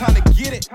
[0.00, 0.66] Trying to get it.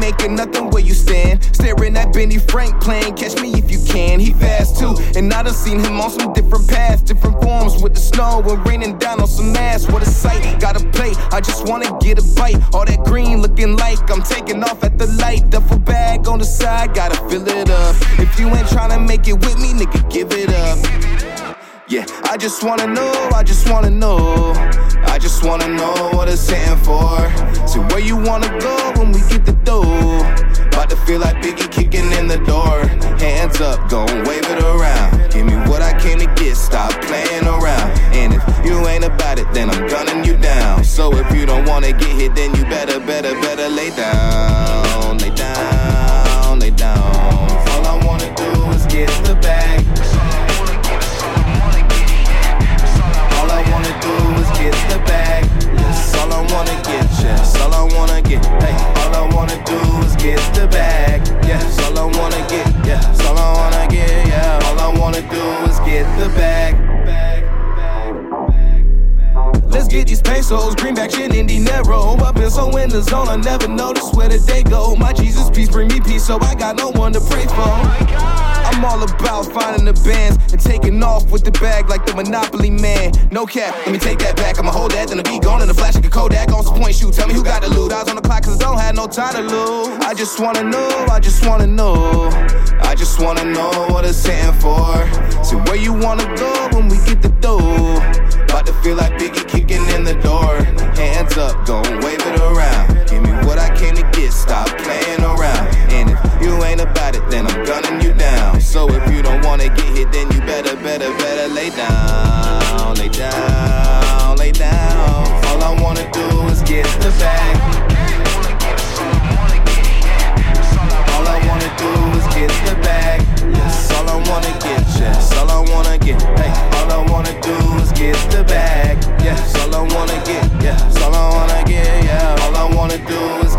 [0.00, 1.57] Making nothing where you stand.
[1.98, 4.20] Staring at Benny Frank playing Catch Me If You Can.
[4.20, 7.94] He fast too, and I done seen him on some different paths, different forms with
[7.94, 9.90] the snow and raining down on some ass.
[9.90, 11.12] What a sight, gotta play.
[11.32, 12.58] I just wanna get a bite.
[12.74, 15.50] All that green looking like I'm taking off at the light.
[15.50, 17.96] Duffel bag on the side, gotta fill it up.
[18.18, 20.78] If you ain't trying to make it with me, nigga, give it up.
[21.88, 24.52] Yeah, I just wanna know, I just wanna know.
[25.06, 27.16] I just wanna know what it's hitting for.
[27.66, 30.57] So where you wanna go when we get the dough?
[30.88, 32.86] To feel like Biggie kicking in the door.
[33.18, 35.30] Hands up, gon' wave it around.
[35.30, 37.90] Give me what I came to get, stop playing around.
[38.16, 40.84] And if you ain't about it, then I'm gunning you down.
[40.84, 44.87] So if you don't wanna get hit, then you better, better, better lay down,
[70.48, 72.16] pesos, greenback shit in dinero.
[72.24, 74.94] I've been so in the zone, I never noticed where the day go.
[74.96, 77.68] My Jesus, peace, bring me peace, so I got no one to pray for.
[78.68, 82.70] I'm all about finding the bands and taking off with the bag like the Monopoly
[82.70, 83.12] man.
[83.30, 84.58] No cap, let me take that back.
[84.58, 86.52] I'ma hold that, then I'll be gone in a flash like a Kodak.
[86.52, 87.92] On some point shoot, tell me who got the loot.
[87.92, 89.88] Eyes on the clock, cause I don't have no time to lose.
[90.04, 92.30] I just wanna know, I just wanna know.
[92.80, 94.94] I just wanna know what it's hitting for.
[95.44, 97.96] So where you wanna go when we get the dough?
[98.44, 99.17] About to feel like
[101.66, 103.08] don't wave it around.
[103.08, 104.32] Give me what I came to get.
[104.32, 105.66] Stop playing around.
[105.90, 108.60] And if you ain't about it, then I'm gunning you down.
[108.60, 113.08] So if you don't wanna get hit, then you better, better, better lay down, lay
[113.08, 113.87] down.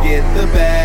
[0.09, 0.79] get the bag.